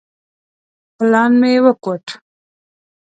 پلان 0.97 1.31
مې 1.41 1.53
وکوت. 1.65 2.05